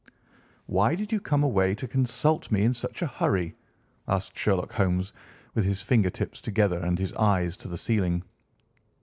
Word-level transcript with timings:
"Why 0.65 0.95
did 0.95 1.11
you 1.11 1.19
come 1.21 1.43
away 1.43 1.75
to 1.75 1.87
consult 1.87 2.49
me 2.49 2.63
in 2.63 2.73
such 2.73 3.03
a 3.03 3.05
hurry?" 3.05 3.55
asked 4.07 4.35
Sherlock 4.35 4.73
Holmes, 4.73 5.13
with 5.53 5.63
his 5.63 5.83
finger 5.83 6.09
tips 6.09 6.41
together 6.41 6.79
and 6.79 6.97
his 6.97 7.13
eyes 7.13 7.55
to 7.57 7.67
the 7.67 7.77
ceiling. 7.77 8.23